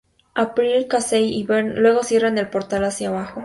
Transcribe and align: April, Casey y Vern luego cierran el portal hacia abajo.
April, 0.33 0.87
Casey 0.87 1.31
y 1.31 1.43
Vern 1.43 1.75
luego 1.79 2.01
cierran 2.01 2.39
el 2.39 2.49
portal 2.49 2.85
hacia 2.85 3.09
abajo. 3.09 3.39